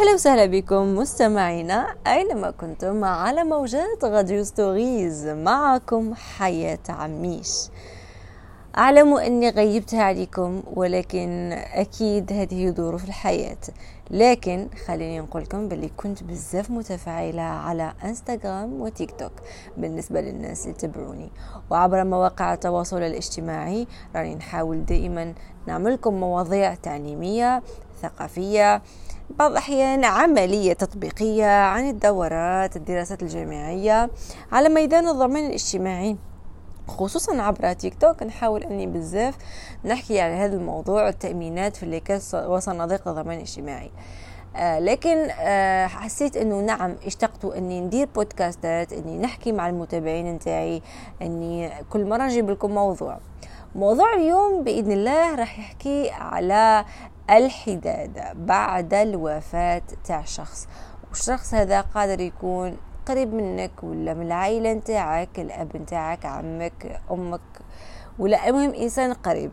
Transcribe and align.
أهلا 0.00 0.14
وسهلا 0.14 0.46
بكم 0.46 0.96
مستمعينا 0.96 1.94
أينما 2.06 2.50
كنتم 2.50 3.04
على 3.04 3.44
موجات 3.44 4.04
راديو 4.04 4.44
Stories 4.44 5.26
معكم 5.26 6.14
حياة 6.14 6.78
عميش. 6.88 7.68
أعلم 8.78 9.14
أني 9.14 9.48
غيبتها 9.50 10.02
عليكم 10.02 10.62
ولكن 10.74 11.52
أكيد 11.74 12.32
هذه 12.32 12.70
ظروف 12.70 13.04
الحياة. 13.04 13.58
لكن 14.10 14.68
خليني 14.86 15.20
نقول 15.20 15.42
لكم 15.42 15.68
باللي 15.68 15.90
كنت 15.96 16.22
بزاف 16.22 16.70
متفاعلة 16.70 17.42
على 17.42 17.92
إنستغرام 18.04 18.80
وتيك 18.80 19.10
توك 19.10 19.32
بالنسبة 19.76 20.20
للناس 20.20 20.66
اللي 20.66 20.76
تبعوني. 20.76 21.30
وعبر 21.70 22.04
مواقع 22.04 22.54
التواصل 22.54 23.02
الاجتماعي 23.02 23.86
راني 24.16 24.34
نحاول 24.34 24.84
دائما 24.84 25.34
نعمل 25.66 25.92
لكم 25.92 26.14
مواضيع 26.14 26.74
تعليمية 26.74 27.62
ثقافية 28.02 28.82
بعض 29.38 29.50
الأحيان 29.50 30.04
عملية 30.04 30.72
تطبيقية 30.72 31.62
عن 31.62 31.88
الدورات 31.88 32.76
الدراسات 32.76 33.22
الجامعية 33.22 34.10
على 34.52 34.68
ميدان 34.68 35.08
الضمان 35.08 35.46
الاجتماعي 35.46 36.16
خصوصا 36.88 37.42
عبر 37.42 37.72
تيك 37.72 37.94
توك. 37.94 38.22
نحاول 38.22 38.62
أني 38.62 38.86
بزاف 38.86 39.34
نحكي 39.84 40.20
على 40.20 40.34
هذا 40.34 40.56
الموضوع 40.56 41.08
التأمينات 41.08 41.76
في 41.76 41.82
الكاس 41.82 42.34
وصناديق 42.34 43.08
الضمان 43.08 43.36
الاجتماعي. 43.36 43.90
آه 44.56 44.78
لكن 44.78 45.28
آه 45.40 45.86
حسيت 45.86 46.36
أنه 46.36 46.60
نعم 46.60 46.94
اشتقت 47.06 47.44
أني 47.44 47.80
ندير 47.80 48.08
بودكاستات 48.14 48.92
أني 48.92 49.18
نحكي 49.18 49.52
مع 49.52 49.68
المتابعين 49.68 50.34
نتاعي 50.34 50.82
أني 51.22 51.70
كل 51.90 52.04
مرة 52.04 52.22
نجيب 52.22 52.50
لكم 52.50 52.70
موضوع. 52.70 53.18
موضوع 53.74 54.14
اليوم 54.14 54.64
بإذن 54.64 54.92
الله 54.92 55.34
راح 55.34 55.58
يحكي 55.58 56.10
على 56.10 56.84
الحداد 57.30 58.46
بعد 58.46 58.94
الوفاة 58.94 59.82
تاع 60.04 60.24
شخص. 60.24 60.68
والشخص 61.08 61.54
هذا 61.54 61.80
قادر 61.80 62.20
يكون 62.20 62.76
قريب 63.06 63.34
منك 63.34 63.70
ولا 63.82 64.14
من 64.14 64.26
العائلة 64.26 64.72
نتاعك 64.72 65.40
الأب 65.40 65.76
نتاعك 65.76 66.26
عمك 66.26 67.00
أمك 67.10 67.40
ولا 68.18 68.48
المهم 68.48 68.74
إنسان 68.74 69.12
قريب. 69.12 69.50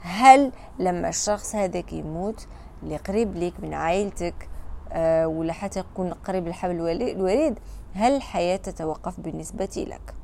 هل 0.00 0.52
لما 0.78 1.08
الشخص 1.08 1.54
هذاك 1.54 1.92
يموت 1.92 2.46
اللي 2.82 2.96
قريب 2.96 3.36
ليك 3.36 3.54
من 3.62 3.74
عائلتك 3.74 4.48
آه 4.92 5.28
ولا 5.28 5.52
حتى 5.52 5.80
يكون 5.80 6.12
قريب 6.12 6.48
لحبل 6.48 6.80
الوريد 7.02 7.58
هل 7.94 8.16
الحياة 8.16 8.56
تتوقف 8.56 9.20
بالنسبة 9.20 9.68
لك؟ 9.88 10.14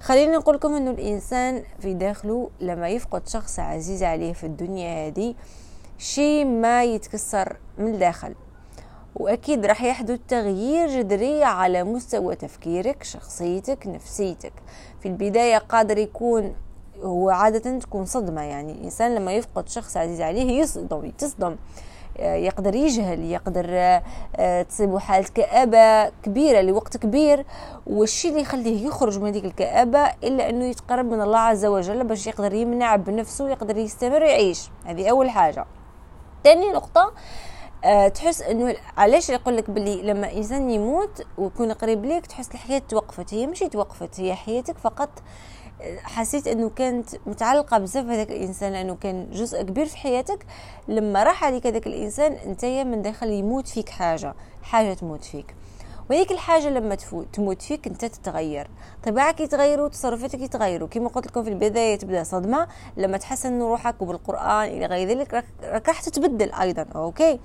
خليني 0.00 0.36
نقول 0.36 0.54
لكم 0.54 0.74
إنه 0.74 0.90
الإنسان 0.90 1.62
في 1.80 1.94
داخله 1.94 2.50
لما 2.60 2.88
يفقد 2.88 3.28
شخص 3.28 3.58
عزيز 3.58 4.02
عليه 4.02 4.32
في 4.32 4.46
الدنيا 4.46 5.06
هذه 5.06 5.34
شيء 6.00 6.44
ما 6.44 6.84
يتكسر 6.84 7.56
من 7.78 7.94
الداخل. 7.94 8.34
وأكيد 9.16 9.66
راح 9.66 9.82
يحدث 9.82 10.20
تغيير 10.28 10.88
جذري 10.88 11.44
على 11.44 11.84
مستوى 11.84 12.34
تفكيرك 12.34 13.02
شخصيتك 13.02 13.86
نفسيتك. 13.86 14.52
في 15.00 15.08
البداية 15.08 15.58
قادر 15.58 15.98
يكون 15.98 16.54
هو 17.02 17.30
عادة 17.30 17.78
تكون 17.78 18.04
صدمة 18.04 18.42
يعني 18.42 18.72
الإنسان 18.72 19.14
لما 19.14 19.32
يفقد 19.32 19.68
شخص 19.68 19.96
عزيز 19.96 20.20
عليه 20.20 20.60
يصدم 20.60 21.10
تصدم. 21.10 21.56
يقدر 22.18 22.74
يجهل 22.74 23.24
يقدر 23.24 24.00
تصيبه 24.68 24.98
حالة 24.98 25.28
كآبة 25.34 26.12
كبيرة 26.22 26.60
لوقت 26.60 26.96
كبير. 26.96 27.44
والشيء 27.86 28.30
اللي 28.30 28.42
يخليه 28.42 28.86
يخرج 28.86 29.18
من 29.18 29.26
هذيك 29.26 29.44
الكآبة 29.44 30.04
إلا 30.24 30.50
أنه 30.50 30.64
يتقرب 30.64 31.04
من 31.04 31.20
الله 31.20 31.38
عز 31.38 31.64
وجل 31.64 32.04
باش 32.04 32.26
يقدر 32.26 32.54
يمنع 32.54 32.96
بنفسه 32.96 33.44
ويقدر 33.44 33.76
يستمر 33.76 34.22
يعيش. 34.22 34.70
هذه 34.84 35.10
أول 35.10 35.30
حاجة. 35.30 35.66
تاني 36.44 36.70
نقطة 36.72 37.12
أه 37.84 38.08
تحس 38.08 38.42
إنه 38.42 38.76
علاش 38.96 39.30
يقول 39.30 39.56
لك 39.56 39.70
باللي 39.70 40.02
لما 40.02 40.32
إنسان 40.32 40.70
يموت 40.70 41.22
ويكون 41.38 41.72
قريب 41.72 42.04
ليك 42.04 42.26
تحس 42.26 42.50
الحياة 42.54 42.82
توقفت 42.88 43.34
هي 43.34 43.46
مش 43.46 43.58
توقفت 43.58 44.20
هي 44.20 44.34
حياتك 44.34 44.78
فقط 44.78 45.10
حسيت 46.02 46.46
إنه 46.46 46.70
كانت 46.70 47.08
متعلقة 47.26 47.78
بزاف 47.78 48.04
بهذاك 48.04 48.30
الإنسان 48.30 48.72
لأنه 48.72 48.94
كان 48.94 49.30
جزء 49.30 49.62
كبير 49.62 49.86
في 49.86 49.96
حياتك 49.96 50.46
لما 50.88 51.22
راح 51.22 51.44
عليك 51.44 51.66
هذاك 51.66 51.86
الإنسان 51.86 52.32
أنت 52.32 52.64
من 52.64 53.02
داخل 53.02 53.30
يموت 53.30 53.68
فيك 53.68 53.88
حاجة 53.88 54.34
حاجة 54.62 54.94
تموت 54.94 55.24
فيك. 55.24 55.54
وهيك 56.10 56.32
الحاجة 56.32 56.68
لما 56.68 56.94
تفوت 56.94 57.26
تموت 57.32 57.62
فيك 57.62 57.86
انت 57.86 58.04
تتغير. 58.04 58.70
طباعك 59.02 59.40
يتغيروا 59.40 59.88
تصرفاتك 59.88 60.40
يتغيروا. 60.40 60.88
كما 60.88 61.08
قلت 61.08 61.26
لكم 61.26 61.42
في 61.42 61.50
البداية 61.50 61.98
تبدأ 61.98 62.22
صدمة 62.22 62.68
لما 62.96 63.16
تحسن 63.18 63.62
روحك 63.62 64.02
وبالقرآن 64.02 64.68
إلى 64.68 64.86
غير 64.86 65.08
ذلك 65.08 65.44
راح 65.62 66.00
تتبدل 66.00 66.52
أيضا 66.52 66.86
أوكي؟ 66.96 67.40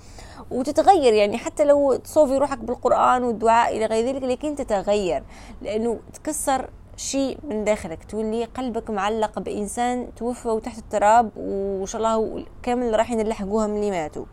وتتغير 0.52 1.14
يعني 1.14 1.38
حتى 1.38 1.64
لو 1.64 1.96
تصوفي 1.96 2.38
روحك 2.38 2.58
بالقرآن 2.58 3.24
والدعاء 3.24 3.78
إلى 3.78 3.86
غير 3.86 4.16
ذلك 4.16 4.24
لكن 4.24 4.56
تتغير. 4.56 5.24
لأنه 5.62 6.00
تكسر 6.14 6.70
شيء 6.98 7.38
من 7.44 7.64
داخلك 7.64 8.04
تولي 8.04 8.46
قلبك 8.46 8.90
معلق 8.90 9.40
بإنسان 9.40 10.16
توفى 10.16 10.48
وتحت 10.48 10.78
التراب 10.78 11.32
وإن 11.38 11.86
شاء 11.86 12.02
الله 12.02 12.46
كامل 12.64 13.00
راح 13.00 13.12
نلحقوها 13.12 13.68
من 13.68 13.76
اللي 13.76 13.92
ماتوا. 13.92 14.26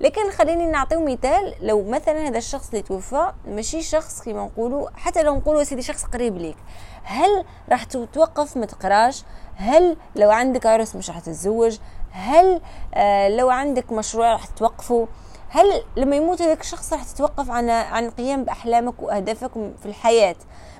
لكن 0.00 0.30
خليني 0.30 0.66
نعطيو 0.66 1.04
مثال 1.04 1.54
لو 1.60 1.82
مثلا 1.82 2.28
هذا 2.28 2.38
الشخص 2.38 2.68
اللي 2.68 2.82
توفى 2.82 3.32
ماشي 3.46 3.82
شخص 3.82 4.22
كيما 4.22 4.44
نقولوا 4.44 4.88
حتى 4.96 5.22
لو 5.22 5.36
نقولوا 5.36 5.62
سيدي 5.62 5.82
شخص 5.82 6.04
قريب 6.04 6.36
ليك 6.36 6.56
هل 7.02 7.44
راح 7.70 7.84
توقف 7.84 8.56
ما 8.56 8.66
تقراش؟ 8.66 9.24
هل 9.56 9.96
لو 10.16 10.30
عندك 10.30 10.66
عرس 10.66 10.96
مش 10.96 11.10
راح 11.10 11.18
تتزوج؟ 11.18 11.78
هل 12.10 12.60
آه 12.94 13.28
لو 13.28 13.50
عندك 13.50 13.92
مشروع 13.92 14.32
راح 14.32 14.46
توقفه 14.46 15.08
هل 15.48 15.82
لما 15.96 16.16
يموت 16.16 16.42
هذاك 16.42 16.60
الشخص 16.60 16.92
راح 16.92 17.04
تتوقف 17.04 17.50
عن 17.50 17.70
عن 17.70 18.06
القيام 18.06 18.44
بأحلامك 18.44 19.02
وأهدافك 19.02 19.50
في 19.52 19.86
الحياة؟ 19.86 20.36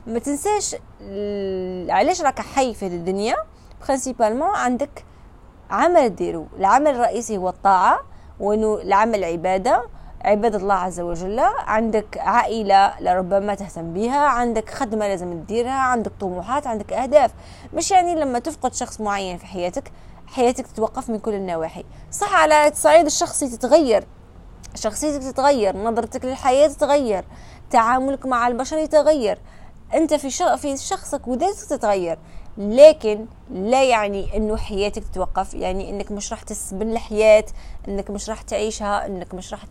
ما 0.07 0.19
تنساش 0.19 0.77
علاش 1.89 2.23
راك 2.23 2.41
حي 2.41 2.75
في 2.75 2.87
الدنيا؟ 2.87 3.37
برينسيبالمون 3.87 4.57
عندك 4.57 5.05
عمل 5.71 6.15
ديرو 6.17 6.47
العمل 6.59 6.91
الرئيسي 6.91 7.37
هو 7.37 7.49
الطاعة 7.49 8.16
وإنه 8.41 8.75
العمل 8.75 9.25
عبادة 9.25 9.83
عبادة 10.25 10.59
الله 10.59 10.75
عز 10.75 11.01
وجل. 11.01 11.41
عندك 11.59 12.19
عائلة 12.19 13.01
لربما 13.01 13.55
تهتم 13.55 13.93
بها 13.93 14.19
عندك 14.19 14.71
خدمة 14.71 15.09
لازم 15.09 15.33
تديرها 15.33 15.71
عندك 15.73 16.13
طموحات 16.21 16.67
عندك 16.67 16.93
أهداف. 16.93 17.31
مش 17.75 17.91
يعني 17.91 18.15
لما 18.15 18.39
تفقد 18.39 18.75
شخص 18.75 19.01
معين 19.01 19.39
في 19.39 19.47
حياتك 19.47 19.93
حياتك 20.27 20.67
تتوقف 20.67 21.11
من 21.11 21.19
كل 21.19 21.35
النواحي. 21.35 21.85
صح 22.11 22.35
على 22.35 22.69
الصعيد 22.69 23.07
الشخصي 23.07 23.49
تتغير 23.49 24.05
شخصيتك 24.75 25.23
تتغير 25.23 25.77
نظرتك 25.77 26.25
للحياة 26.25 26.69
تتغير 26.69 27.25
تعاملك 27.71 28.27
مع 28.27 28.49
البشر 28.49 28.77
يتغير. 28.77 29.39
أنت 29.95 30.15
في 30.15 30.57
في 30.57 30.77
شخصك 30.77 31.29
وذاتك 31.29 31.65
تتغير. 31.71 32.19
لكن 32.59 33.27
لا 33.51 33.85
يعني 33.85 34.37
إنه 34.37 34.57
حياتك 34.57 35.05
تتوقف 35.05 35.55
يعني 35.55 35.91
إنك 35.91 36.13
مش 36.13 36.33
راح 36.33 36.43
تسبن 36.43 36.93
الحياة 36.93 37.45
إنك 37.89 38.11
مش 38.11 38.31
راح 38.31 38.43
تعيشها 38.43 39.07
إنك 39.07 39.35
مش 39.35 39.53
راح 39.53 39.65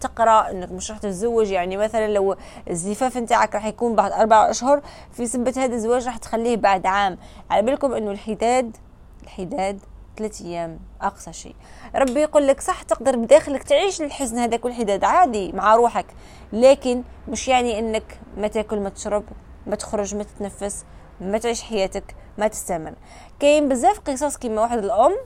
تقرأ 0.00 0.50
إنك 0.50 0.72
مش 0.72 0.90
راح 0.90 0.98
تتزوج. 0.98 1.50
يعني 1.50 1.76
مثلا 1.76 2.06
لو 2.08 2.36
الزفاف 2.70 3.16
نتاعك 3.16 3.54
راح 3.54 3.66
يكون 3.66 3.94
بعد 3.94 4.12
أربع 4.12 4.50
أشهر 4.50 4.82
في 5.12 5.26
سبة 5.26 5.54
هذا 5.56 5.74
الزواج 5.74 6.06
راح 6.06 6.16
تخليه 6.16 6.56
بعد 6.56 6.86
عام. 6.86 7.18
على 7.50 7.62
بالكم 7.62 7.94
إنه 7.94 8.10
الحداد 8.10 8.76
الحداد 9.22 9.80
ثلاث 10.18 10.42
أيام 10.42 10.78
أقصى 11.02 11.32
شيء. 11.32 11.54
ربي 11.94 12.20
يقول 12.20 12.46
لك 12.46 12.60
صح 12.60 12.82
تقدر 12.82 13.16
بداخلك 13.16 13.62
تعيش 13.62 14.02
الحزن 14.02 14.38
هذاك 14.38 14.64
والحداد 14.64 15.04
عادي 15.04 15.52
مع 15.52 15.74
روحك. 15.74 16.06
لكن 16.52 17.02
مش 17.28 17.48
يعني 17.48 17.78
إنك 17.78 18.18
ما 18.36 18.48
تاكل 18.48 18.80
ما 18.80 18.88
تشرب 18.88 19.24
ما 19.66 19.76
تخرج 19.76 20.14
ما 20.14 20.22
تتنفس 20.22 20.84
ما 21.20 21.38
تعيش 21.38 21.62
حياتك 21.62 22.14
ما 22.38 22.48
تستمر. 22.48 22.92
كاين 23.40 23.68
بزاف 23.68 24.00
قصص 24.00 24.36
كيما 24.36 24.62
واحد 24.62 24.78
الأم 24.78 25.16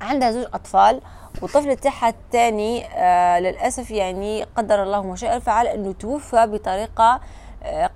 عندها 0.00 0.30
زوج 0.30 0.46
أطفال 0.54 1.00
والطفل 1.42 1.76
تاعها 1.76 2.08
الثاني 2.08 2.86
آه 2.86 3.40
للأسف 3.40 3.90
يعني 3.90 4.44
قدر 4.56 4.82
الله 4.82 5.02
ما 5.02 5.16
شاء 5.16 5.38
فعل 5.38 5.66
أنه 5.66 5.92
توفى 5.92 6.46
بطريقة 6.46 7.20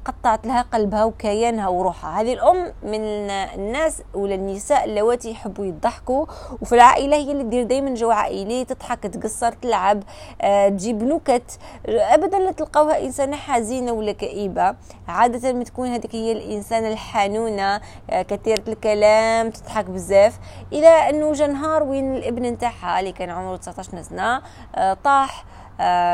قطعت 0.04 0.46
لها 0.46 0.62
قلبها 0.62 1.04
وكيانها 1.04 1.68
وروحها. 1.68 2.20
هذه 2.20 2.32
الأم 2.32 2.72
من 2.82 3.00
الناس 3.30 4.02
ولا 4.14 4.34
النساء 4.34 4.84
اللواتي 4.84 5.30
يحبوا 5.30 5.64
يضحكوا 5.64 6.26
وفي 6.62 6.74
العائلة 6.74 7.16
هي 7.16 7.32
اللي 7.32 7.42
تدير 7.42 7.62
دائما 7.62 7.94
جو 7.94 8.10
عائلي 8.10 8.64
تضحك 8.64 9.02
تقصر 9.02 9.52
تلعب 9.52 10.02
أه 10.42 10.68
تجيب 10.68 11.02
نكت. 11.02 11.58
ابدا 11.88 12.38
لا 12.38 12.52
تلقاوها 12.52 13.04
إنسانة 13.04 13.36
حزينة 13.36 13.92
ولا 13.92 14.12
كئيبة. 14.12 14.74
عادة 15.08 15.52
ما 15.52 15.64
تكون 15.64 15.88
هذيك 15.88 16.14
هي 16.14 16.32
الانسانه 16.32 16.88
الحنونة 16.88 17.80
أه 18.10 18.22
كثيره 18.22 18.62
الكلام 18.68 19.50
تضحك 19.50 19.84
بزاف. 19.84 20.38
إلى 20.72 20.88
أنه 20.88 21.32
جا 21.32 21.46
نهار 21.46 21.82
وين 21.82 22.16
الابن 22.16 22.42
نتاعها 22.42 23.00
اللي 23.00 23.12
كان 23.12 23.30
عمره 23.30 23.56
19 23.56 24.02
سنة 24.02 24.42
أه 24.74 24.94
طاح 25.04 25.44
آه، 25.44 25.53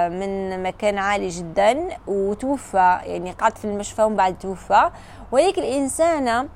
من 0.09 0.63
مكان 0.63 0.99
عالي 0.99 1.29
جدا 1.29 1.89
وتوفى 2.07 2.99
يعني 3.05 3.33
قعد 3.33 3.59
في 3.59 3.65
المشفى 3.65 4.03
ومن 4.03 4.17
بعد 4.17 4.39
توفى. 4.39 4.91
وهيك 5.33 5.59
الإنسانة 5.59 6.49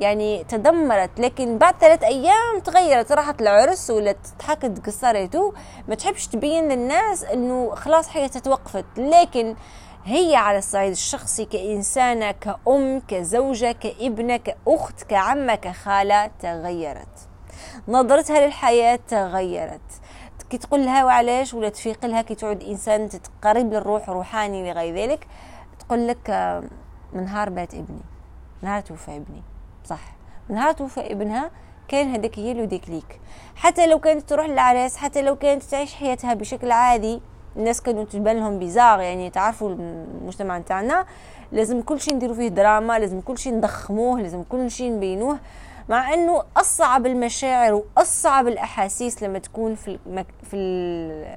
يعني 0.00 0.44
تدمرت 0.44 1.20
لكن 1.20 1.58
بعد 1.58 1.74
ثلاث 1.80 2.02
أيام 2.02 2.60
تغيرت 2.64 3.12
راحت 3.12 3.42
العرس 3.42 3.90
ولا 3.90 4.12
تضحكت 4.12 4.86
قصرته 4.86 5.52
ما 5.88 5.94
تحبش 5.94 6.26
تبين 6.26 6.68
للناس 6.68 7.24
إنه 7.24 7.74
خلاص 7.74 8.08
حياتها 8.08 8.40
توقفت 8.40 8.84
لكن 8.96 9.56
هي 10.04 10.36
على 10.36 10.58
الصعيد 10.58 10.90
الشخصي 10.90 11.44
كإنسانة 11.44 12.30
كأم 12.30 13.02
كزوجة 13.08 13.72
كابنة 13.72 14.36
كأخت 14.36 15.02
كعمة 15.02 15.54
كخالة 15.54 16.30
تغيرت. 16.40 17.28
نظرتها 17.88 18.46
للحياة 18.46 18.98
تغيرت. 19.08 19.80
كي 20.52 20.58
تقول 20.58 20.84
لها 20.84 21.04
وعلاش 21.04 21.54
ولا 21.54 21.68
تفيق 21.68 22.06
لها 22.06 22.22
كي 22.22 22.34
تعود 22.34 22.62
إنسان 22.62 23.08
تقرب 23.08 23.72
للروح 23.72 24.08
روحاني 24.08 24.72
لغير 24.72 24.94
ذلك 24.96 25.26
تقول 25.78 26.08
لك 26.08 26.30
آه، 26.30 26.62
من 27.12 27.24
نهار 27.24 27.50
بات 27.50 27.74
ابني 27.74 28.02
نهار 28.62 28.80
توفى 28.80 29.10
ابني 29.10 29.42
صح. 29.84 30.00
من 30.48 30.56
نهار 30.56 30.72
توفى 30.72 31.12
ابنها 31.12 31.50
كان 31.88 32.14
هذاك 32.14 32.38
هي 32.38 32.52
اللي 32.52 32.66
ديك 32.66 32.90
ليك. 32.90 33.20
حتى 33.56 33.86
لو 33.86 33.98
كانت 33.98 34.28
تروح 34.28 34.46
للعراس 34.46 34.96
حتى 34.96 35.22
لو 35.22 35.36
كانت 35.36 35.62
تعيش 35.62 35.94
حياتها 35.94 36.34
بشكل 36.34 36.70
عادي 36.70 37.20
الناس 37.56 37.82
كانوا 37.82 38.04
تبان 38.04 38.36
لهم 38.36 38.58
بيزار 38.58 39.00
يعني 39.00 39.30
تعرفوا 39.30 39.70
المجتمع 39.70 40.58
نتاعنا 40.58 41.06
لازم 41.52 41.82
كل 41.82 42.00
شيء 42.00 42.14
نديروا 42.14 42.34
فيه 42.34 42.48
دراما 42.48 42.98
لازم 42.98 43.20
كل 43.20 43.38
شيء 43.38 43.54
نضخموه 43.54 44.20
لازم 44.20 44.42
كل 44.42 44.70
شيء 44.70 44.92
نبينوه. 44.92 45.38
مع 45.92 46.14
إنه 46.14 46.42
أصعب 46.56 47.06
المشاعر 47.06 47.74
وأصعب 47.74 48.48
الأحاسيس 48.48 49.22
لما 49.22 49.38
تكون 49.38 49.74
في 49.74 49.98
المك... 50.06 50.26
في 50.42 50.56
ال... 50.56 51.36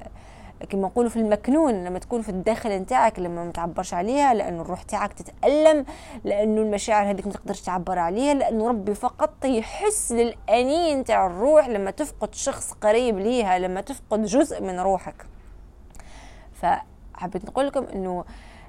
كما 0.68 0.82
نقولوا 0.88 1.10
في 1.10 1.16
المكنون 1.16 1.84
لما 1.84 1.98
تكون 1.98 2.22
في 2.22 2.28
الداخل 2.28 2.70
نتاعك 2.70 3.18
لما 3.18 3.44
ما 3.44 3.52
تعبرش 3.52 3.94
عليها 3.94 4.34
لأنه 4.34 4.62
الروح 4.62 4.82
تاعك 4.82 5.12
تتألم 5.12 5.84
لأنه 6.24 6.62
المشاعر 6.62 7.10
هذيك 7.10 7.26
ما 7.26 7.32
تقدرش 7.32 7.60
تعبر 7.60 7.98
عليها 7.98 8.34
لأنه 8.34 8.68
ربي 8.68 8.94
فقط 8.94 9.44
يحس 9.44 10.12
للأنين 10.12 11.04
تاع 11.04 11.26
الروح 11.26 11.68
لما 11.68 11.90
تفقد 11.90 12.34
شخص 12.34 12.72
قريب 12.72 13.18
ليها 13.18 13.58
لما 13.58 13.80
تفقد 13.80 14.24
جزء 14.24 14.62
من 14.62 14.80
روحك. 14.80 15.26
فحبيت 16.52 17.44
نقول 17.44 17.66
لكم 17.66 17.84
إنه 17.94 18.24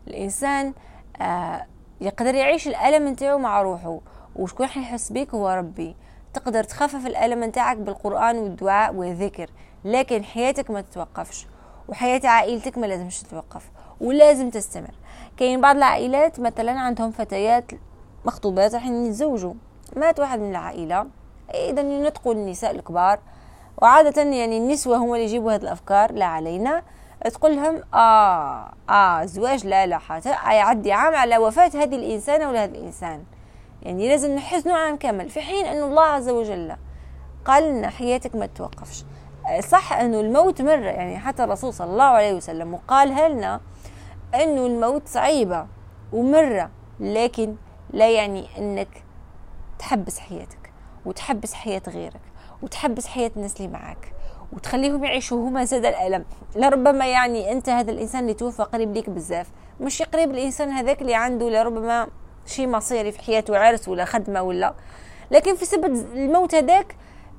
الإنسان 0.07 0.73
آه 1.21 1.65
يقدر 2.01 2.35
يعيش 2.35 2.67
الألم 2.67 3.07
نتاعو 3.07 3.37
مع 3.37 3.61
روحه 3.61 3.99
وشكون 4.37 4.67
حيحس 4.67 5.11
بيك 5.11 5.33
هو 5.33 5.49
ربي. 5.49 5.95
تقدر 6.33 6.63
تخفف 6.63 7.07
الألم 7.07 7.43
نتاعك 7.43 7.77
بالقرآن 7.77 8.37
والدعاء 8.37 8.95
والذكر 8.95 9.49
لكن 9.85 10.23
حياتك 10.23 10.71
ما 10.71 10.81
تتوقفش 10.81 11.47
وحياة 11.87 12.21
عائلتك 12.23 12.77
ما 12.77 12.85
لازمش 12.85 13.21
تتوقف 13.21 13.69
ولازم 14.01 14.49
تستمر. 14.49 14.95
كاين 15.37 15.61
بعض 15.61 15.75
العائلات 15.75 16.39
مثلا 16.39 16.79
عندهم 16.79 17.11
فتيات 17.11 17.71
مخطوبات 18.25 18.73
راح 18.73 18.85
يتزوجوا. 18.85 19.53
مات 19.95 20.19
واحد 20.19 20.39
من 20.39 20.51
العائلة 20.51 21.07
إذا 21.53 21.81
ينطقوا 21.81 22.33
النساء 22.33 22.71
الكبار 22.71 23.19
وعادة 23.81 24.21
يعني 24.21 24.57
النسوة 24.57 24.97
هم 24.97 25.13
اللي 25.13 25.25
يجيبوا 25.25 25.51
هذه 25.51 25.61
الأفكار 25.61 26.11
لا 26.11 26.25
علينا. 26.25 26.83
تقول 27.25 27.55
لهم 27.55 27.81
آه 27.93 28.73
آه 28.89 29.25
زواج 29.25 29.67
لا 29.67 29.85
لا 29.85 29.97
حتى 29.97 30.29
يعدي 30.29 30.93
عام 30.93 31.15
على 31.15 31.37
وفاة 31.37 31.71
هذه 31.73 31.95
الإنسانة 31.95 32.49
ولا 32.49 32.63
هذا 32.63 32.71
الإنسان. 32.77 33.23
يعني 33.81 34.09
لازم 34.09 34.35
نحزنوا 34.35 34.77
عام 34.77 34.95
كامل. 34.97 35.29
في 35.29 35.41
حين 35.41 35.65
أن 35.65 35.83
الله 35.83 36.03
عز 36.03 36.29
وجل 36.29 36.75
قال 37.45 37.63
لنا 37.63 37.89
حياتك 37.89 38.35
ما 38.35 38.45
توقفش. 38.45 39.03
صح 39.67 39.93
أنه 39.93 40.19
الموت 40.19 40.61
مرة 40.61 40.89
يعني 40.89 41.17
حتى 41.19 41.43
الرسول 41.43 41.73
صلى 41.73 41.91
الله 41.91 42.03
عليه 42.03 42.33
وسلم 42.33 42.73
وقالها 42.73 43.29
لنا 43.29 43.61
أنه 44.35 44.65
الموت 44.65 45.07
صعيبة 45.07 45.67
ومرة 46.13 46.69
لكن 46.99 47.55
لا 47.93 48.09
يعني 48.11 48.47
أنك 48.57 49.03
تحبس 49.79 50.19
حياتك 50.19 50.71
وتحبس 51.05 51.53
حياة 51.53 51.81
غيرك 51.87 52.21
وتحبس 52.61 53.07
حياة 53.07 53.31
الناس 53.37 53.57
اللي 53.57 53.67
معك 53.67 54.13
وتخليهم 54.53 55.03
يعيشوا 55.03 55.49
هما 55.49 55.63
زاد 55.65 55.85
الألم. 55.85 56.25
لربما 56.55 57.07
يعني 57.07 57.51
أنت 57.51 57.69
هذا 57.69 57.91
الإنسان 57.91 58.21
اللي 58.21 58.33
توفى 58.33 58.63
قريب 58.63 58.93
ليك 58.93 59.09
بزاف 59.09 59.47
مش 59.81 60.01
قريب 60.01 60.31
الإنسان 60.31 60.69
هذاك 60.69 61.01
اللي 61.01 61.15
عنده 61.15 61.49
لربما 61.49 62.07
شيء 62.47 62.67
مصيري 62.67 63.11
في 63.11 63.19
حياته 63.19 63.57
عرس 63.57 63.87
ولا 63.87 64.05
خدمة 64.05 64.41
ولا. 64.41 64.73
لكن 65.31 65.55
في 65.55 65.65
سبب 65.65 66.15
الموت 66.15 66.55
هذاك 66.55 66.95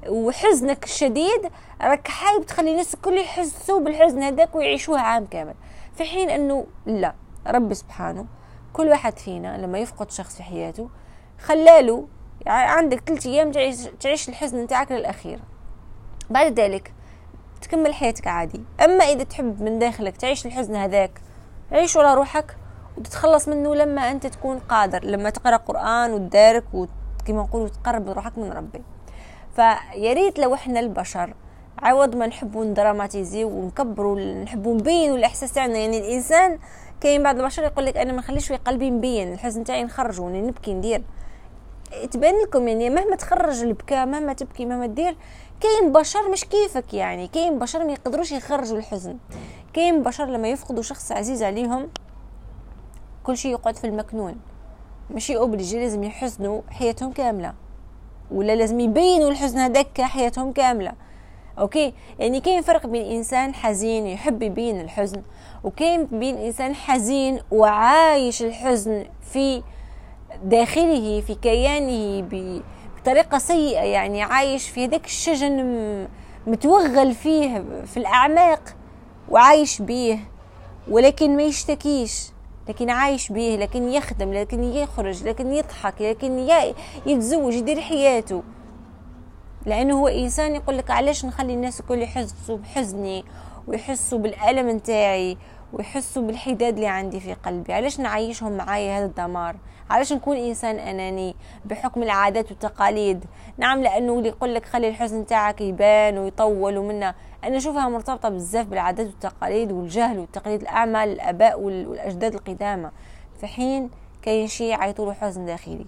وحزنك 0.09 0.85
الشديد 0.85 1.51
راك 1.83 2.09
حايب 2.09 2.47
تخلي 2.47 2.71
الناس 2.71 2.95
الكل 2.95 3.19
يحسوا 3.19 3.81
بالحزن 3.81 4.23
هذاك 4.23 4.55
ويعيشوها 4.55 5.01
عام 5.01 5.27
كامل. 5.27 5.55
في 5.95 6.05
حين 6.05 6.31
إنه 6.31 6.67
لا 6.87 7.15
ربي 7.47 7.75
سبحانه 7.75 8.27
كل 8.73 8.89
واحد 8.89 9.19
فينا 9.19 9.59
لما 9.59 9.79
يفقد 9.79 10.11
شخص 10.11 10.37
في 10.37 10.43
حياته 10.43 10.91
خلاله 11.39 12.09
يعني 12.47 12.71
عندك 12.71 13.01
ثلاث 13.07 13.27
أيام 13.27 13.53
تعيش, 13.53 13.77
تعيش 14.01 14.29
الحزن 14.29 14.59
نتاعك 14.59 14.93
للأخير. 14.93 15.41
بعد 16.31 16.61
ذلك 16.61 16.93
تكمل 17.63 17.95
حياتك 17.95 18.27
عادي. 18.27 18.61
أما 18.85 19.05
إذا 19.05 19.25
تحب 19.25 19.63
من 19.63 19.79
داخلك 19.79 20.17
تعيش 20.17 20.47
الحزن 20.47 20.77
هذاك 20.77 21.21
عيش 21.73 21.97
ولا 21.97 22.15
روحك. 22.15 22.57
وتتخلص 22.99 23.49
منه 23.49 23.75
لما 23.75 24.11
أنت 24.11 24.27
تكون 24.27 24.59
قادر 24.59 25.05
لما 25.05 25.31
تقرأ 25.31 25.57
قرآن 25.57 26.13
وتدارك 26.13 26.65
وكما 26.75 27.43
نقولوا 27.43 27.69
تقرب 27.69 28.11
روحك 28.11 28.39
من 28.39 28.53
ربي. 28.53 28.83
فيا 29.57 30.13
ريت 30.13 30.39
لو 30.39 30.55
إحنا 30.55 30.81
البشر 30.81 31.35
عوض 31.79 32.17
ما 32.17 32.27
نحبوا 32.27 32.65
ندراماتيزي 32.65 33.45
ونكبروا 33.45 34.21
نحبوا 34.21 34.75
نبينوا 34.75 35.17
الإحساس 35.17 35.53
تاعنا. 35.53 35.79
يعني 35.79 35.99
الإنسان 35.99 36.59
كاين 37.01 37.23
بعض 37.23 37.39
البشر 37.39 37.63
يقول 37.63 37.87
لك 37.87 37.97
أنا 37.97 38.13
ما 38.13 38.19
نخليش 38.19 38.49
في 38.49 38.57
قلبي 38.57 38.91
مبين 38.91 39.33
الحزن 39.33 39.65
تاعي 39.65 39.85
نخرج 39.85 40.21
نبكي 40.21 40.75
ندير. 40.75 41.03
تبان 42.11 42.35
لكم 42.43 42.69
يعني 42.69 42.91
مهما 42.91 43.17
تخرج 43.17 43.63
البكاء 43.63 44.07
مهما 44.07 44.33
تبكي 44.33 44.67
مهما 44.67 44.87
تدير 44.87 45.17
كاين 45.61 45.93
بشر 45.93 46.31
مش 46.31 46.45
كيفك 46.45 46.95
يعني. 46.95 47.29
كاين 47.29 47.59
بشر 47.59 47.85
ما 47.85 47.93
يقدروش 47.93 48.33
يخرجوا 48.33 48.79
الحزن. 48.79 49.17
كاين 49.73 50.03
بشر 50.03 50.25
لما 50.25 50.49
يفقدوا 50.49 50.83
شخص 50.83 51.13
عزيز 51.13 51.43
عليهم 51.43 51.89
كل 53.29 53.37
شيء 53.37 53.53
يقعد 53.53 53.77
في 53.77 53.87
المكنون. 53.87 54.37
ماشي 55.11 55.37
obligé 55.37 55.79
لازم 55.79 56.05
يحزنوا 56.05 56.61
حياتهم 56.71 57.13
كاملة. 57.13 57.55
ولا 58.31 58.57
لازم 58.57 58.81
يبينوا 58.81 59.31
الحزن 59.31 59.59
هذاك 59.59 60.01
حياتهم 60.01 60.53
كاملة. 60.53 60.93
أوكي؟ 61.59 61.95
يعني 62.19 62.41
كاين 62.41 62.63
فرق 62.63 62.87
بين 62.87 63.17
إنسان 63.17 63.55
حزين 63.55 64.07
يحب 64.07 64.43
يبين 64.43 64.81
الحزن 64.81 65.23
وكاين 65.65 66.05
بين 66.05 66.37
إنسان 66.37 66.75
حزين 66.75 67.41
وعايش 67.51 68.43
الحزن 68.43 69.07
في 69.33 69.63
داخله 70.45 71.21
في 71.21 71.35
كيانه 71.35 72.29
بطريقة 73.03 73.39
سيئة. 73.39 73.83
يعني 73.83 74.23
عايش 74.23 74.69
في 74.69 74.85
هذاك 74.85 75.05
الشجن 75.05 76.09
متوغل 76.47 77.15
فيه 77.15 77.65
في 77.87 77.97
الأعماق 77.97 78.77
وعايش 79.29 79.83
بيه 79.83 80.19
ولكن 80.91 81.37
ما 81.37 81.43
يشتكيش. 81.43 82.38
لكن 82.69 82.91
عايش 82.91 83.33
به 83.33 83.57
لكن 83.61 83.89
يخدم 83.89 84.33
لكن 84.33 84.65
يخرج 84.65 85.25
لكن 85.25 85.53
يضحك 85.53 86.03
لكن 86.03 86.49
يتزوج 87.07 87.55
يدير 87.55 87.81
حياته. 87.81 88.43
لأنه 89.67 90.01
هو 90.01 90.09
إنسان 90.09 90.55
يقول 90.55 90.79
لك 90.79 90.91
علاش 90.91 91.25
نخلي 91.25 91.55
الناس 91.55 91.81
الكل 91.81 92.03
يحسوا 92.03 92.57
بحزني 92.57 93.25
ويحسوا 93.67 94.19
بالألم 94.19 94.71
نتاعي؟ 94.71 95.37
ويحسوا 95.73 96.23
بالحداد 96.23 96.75
اللي 96.75 96.87
عندي 96.87 97.21
في 97.21 97.35
قلبي. 97.35 97.73
علاش 97.73 98.01
نعيشهم 98.01 98.57
معايا 98.57 98.99
هذا 98.99 99.05
الدمار؟ 99.05 99.57
علاش 99.91 100.13
نكون 100.13 100.37
إنسان 100.37 100.79
أناني 100.79 101.37
بحكم 101.65 102.03
العادات 102.03 102.51
والتقاليد؟ 102.51 103.25
نعم 103.59 103.83
لأنه 103.83 104.19
اللي 104.19 104.29
يقول 104.29 104.55
لك 104.55 104.67
خلي 104.67 104.89
الحزن 104.89 105.27
تاعك 105.27 105.61
يبان 105.61 106.19
ويطول 106.19 106.79
ومنا 106.79 107.15
أنا 107.45 107.57
أشوفها 107.57 107.89
مرتبطة 107.89 108.29
بزاف 108.29 108.67
بالعادات 108.67 109.07
والتقاليد 109.07 109.73
والجهل 109.73 110.19
والتقليد 110.19 110.61
الأعمى 110.61 111.07
للاباء 111.07 111.61
والأجداد 111.61 112.35
القدامى. 112.35 112.91
في 113.41 113.47
حين 113.47 113.91
كاين 114.23 114.47
شيء 114.47 114.67
يعيطوا 114.67 115.07
له 115.07 115.13
حزن 115.13 115.47
داخلي. 115.47 115.87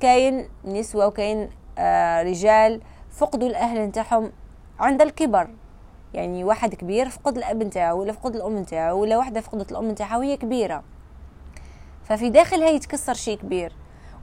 كاين 0.00 0.48
نسوة 0.64 1.06
وكاين 1.06 1.50
آه 1.78 2.22
رجال 2.22 2.80
فقدوا 3.10 3.48
الأهل 3.48 3.80
نتاعهم 3.80 4.32
عند 4.80 5.02
الكبر. 5.02 5.48
يعني 6.14 6.44
واحد 6.44 6.74
كبير 6.74 7.08
فقد 7.08 7.36
الأب 7.36 7.62
نتاعو 7.62 8.00
ولا 8.00 8.12
فقد 8.12 8.36
الأم 8.36 8.58
نتاعو 8.58 9.00
ولا 9.00 9.16
واحدة 9.16 9.40
فقدت 9.40 9.72
الأم 9.72 9.90
نتاعها 9.90 10.18
وهي 10.18 10.36
كبيرة. 10.36 10.82
ففي 12.04 12.30
داخلها 12.30 12.68
يتكسر 12.68 13.14
شيء 13.14 13.38
كبير. 13.38 13.72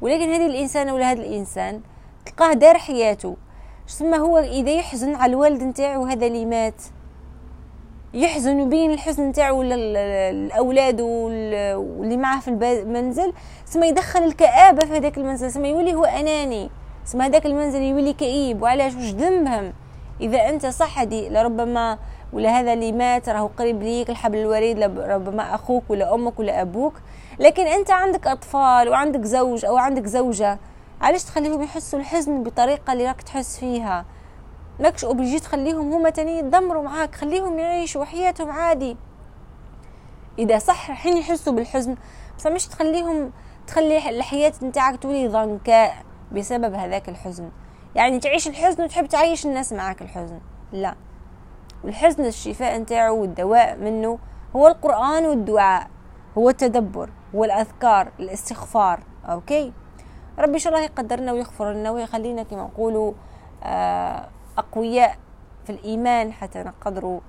ولكن 0.01 0.29
هذه 0.29 0.45
الانسانه 0.45 0.93
ولا 0.93 1.11
هذا 1.11 1.21
الإنسان 1.21 1.81
تلقاه 2.25 2.53
دار 2.53 2.77
حياته. 2.77 3.35
ثم 3.87 4.13
هو 4.13 4.37
إذا 4.37 4.71
يحزن 4.71 5.15
على 5.15 5.29
الوالد 5.29 5.63
نتاعو 5.63 6.05
هذا 6.05 6.27
اللي 6.27 6.45
مات. 6.45 6.81
يحزن 8.13 8.61
وبين 8.61 8.91
الحزن 8.91 9.23
نتاعو 9.23 9.61
الأولاد 9.61 11.01
واللي 11.01 12.17
معاه 12.17 12.39
في 12.39 12.47
المنزل. 12.47 13.33
ثم 13.67 13.83
يدخل 13.83 14.23
الكآبة 14.23 14.85
في 14.85 14.97
هذاك 14.97 15.17
المنزل. 15.17 15.51
ثم 15.51 15.65
يولي 15.65 15.93
هو 15.93 16.05
أناني. 16.05 16.69
ثم 17.05 17.21
هذاك 17.21 17.45
المنزل 17.45 17.81
يولي 17.81 18.13
كئيب. 18.13 18.61
وعلاش؟ 18.61 18.95
واش 18.95 19.11
ذنبهم؟ 19.11 19.73
إذا 20.21 20.49
أنت 20.49 20.65
صحدي 20.65 21.29
لربما 21.29 21.97
ولا 22.33 22.59
هذا 22.59 22.73
اللي 22.73 22.91
مات 22.91 23.29
راهو 23.29 23.47
قريب 23.47 23.83
ليك 23.83 24.09
الحبل 24.09 24.37
الوريد 24.37 24.79
ربما 24.97 25.55
أخوك 25.55 25.83
ولا 25.89 26.15
أمك 26.15 26.39
ولا 26.39 26.61
أبوك 26.61 26.93
لكن 27.39 27.67
أنت 27.67 27.91
عندك 27.91 28.27
أطفال 28.27 28.89
وعندك 28.89 29.23
زوج 29.23 29.65
أو 29.65 29.77
عندك 29.77 30.05
زوجة 30.05 30.59
علاش 31.01 31.23
تخليهم 31.23 31.63
يحسوا 31.63 31.99
الحزن 31.99 32.43
بطريقة 32.43 32.93
اللي 32.93 33.07
راك 33.07 33.21
تحس 33.21 33.59
فيها؟ 33.59 34.05
ماكش 34.79 35.05
أوبليجي 35.05 35.39
تخليهم 35.39 35.93
هما 35.93 36.09
تاني 36.09 36.37
يتدمروا 36.37 36.83
معاك 36.83 37.15
خليهم 37.15 37.59
يعيشوا 37.59 38.05
حياتهم 38.05 38.51
عادي. 38.51 38.97
إذا 40.39 40.57
صح 40.57 40.91
حين 40.91 41.17
يحسوا 41.17 41.53
بالحزن 41.53 41.95
بس 42.37 42.47
مش 42.47 42.67
تخليهم 42.67 43.31
تخلي 43.67 44.09
الحياة 44.09 44.53
نتاعك 44.63 44.99
تولي 44.99 45.27
ضنكاء 45.27 45.95
بسبب 46.31 46.73
هذاك 46.73 47.09
الحزن. 47.09 47.49
يعني 47.95 48.19
تعيش 48.19 48.47
الحزن 48.47 48.83
وتحب 48.83 49.05
تعيش 49.05 49.45
الناس 49.45 49.73
معاك 49.73 50.01
الحزن. 50.01 50.39
لا. 50.71 50.95
الحزن 51.85 52.25
الشفاء 52.25 52.77
نتاعو 52.77 53.21
والدواء 53.21 53.77
منه 53.77 54.19
هو 54.55 54.67
القرآن 54.67 55.25
والدعاء 55.25 55.87
هو 56.37 56.49
التدبر 56.49 57.09
هو 57.35 57.43
الأذكار 57.43 58.11
الاستغفار. 58.19 58.99
أوكي؟ 59.25 59.73
ربي 60.39 60.53
إن 60.53 60.59
شاء 60.59 60.73
الله 60.73 60.85
يقدرنا 60.85 61.31
ويغفر 61.31 61.73
لنا 61.73 61.91
ويخلينا 61.91 62.43
كما 62.43 62.63
نقولوا 62.63 63.13
آه، 63.63 64.27
أقوياء 64.57 65.17
في 65.65 65.69
الإيمان 65.69 66.33
حتى 66.33 66.59
نقدروا 66.59 67.19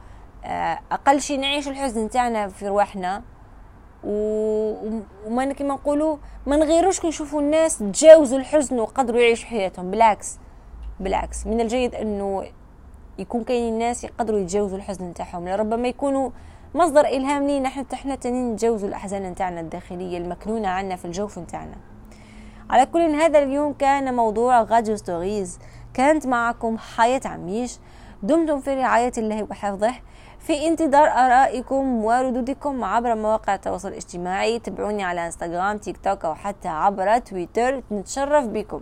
آه، 0.44 0.78
أقل 0.92 1.20
شيء 1.20 1.40
نعيش 1.40 1.68
الحزن 1.68 2.10
تاعنا 2.10 2.48
في 2.48 2.68
رواحنا. 2.68 3.22
وما 4.04 5.52
كما 5.52 5.74
نقولوا 5.74 6.16
ما 6.46 6.56
نغيروش 6.56 7.00
كي 7.00 7.08
نشوفوا 7.08 7.40
الناس 7.40 7.78
تجاوزوا 7.78 8.38
الحزن 8.38 8.80
وقدروا 8.80 9.20
يعيشوا 9.20 9.48
حياتهم. 9.48 9.90
بالعكس. 9.90 10.38
بالعكس 11.02 11.46
من 11.46 11.60
الجيد 11.60 11.94
إنه 11.94 12.44
يكون 13.18 13.44
كاين 13.44 13.72
الناس 13.72 14.04
يقدروا 14.04 14.40
يتجاوزوا 14.40 14.78
الحزن 14.78 15.04
نتاعهم 15.04 15.48
لربما 15.48 15.88
يكونوا 15.88 16.30
مصدر 16.74 17.00
الهام 17.06 17.46
لينا 17.46 17.68
حتى 17.68 17.96
إحنا 17.96 18.14
تانيين 18.14 18.52
نتجاوزوا 18.52 18.88
الأحزان 18.88 19.22
نتاعنا 19.22 19.60
الداخلية 19.60 20.18
المكنونة 20.18 20.68
عنا 20.68 20.96
في 20.96 21.04
الجوف 21.04 21.38
نتاعنا. 21.38 21.76
على 22.70 22.86
كل 22.86 23.00
هذا 23.00 23.38
اليوم 23.38 23.72
كان 23.72 24.14
موضوع 24.14 24.62
راديو 24.62 24.96
Stories. 24.96 25.58
كانت 25.94 26.26
معكم 26.26 26.78
حياة 26.78 27.20
عميش. 27.24 27.78
دمتم 28.22 28.60
في 28.60 28.74
رعاية 28.74 29.12
الله 29.18 29.46
وحفظه. 29.50 29.92
في 30.38 30.68
انتظار 30.68 31.08
آرائكم 31.08 32.04
وردودكم 32.04 32.84
عبر 32.84 33.14
مواقع 33.14 33.54
التواصل 33.54 33.88
الاجتماعي. 33.88 34.58
تابعوني 34.58 35.02
على 35.04 35.26
إنستغرام 35.26 35.78
تيك 35.78 35.96
توك 35.96 36.24
أو 36.24 36.34
حتى 36.34 36.68
عبر 36.68 37.18
تويتر. 37.18 37.82
نتشرف 37.92 38.46
بكم. 38.46 38.80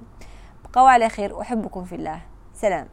بقوا 0.75 0.89
على 0.89 1.09
خير 1.09 1.41
أحبكم 1.41 1.85
في 1.85 1.95
الله. 1.95 2.21
سلام. 2.55 2.87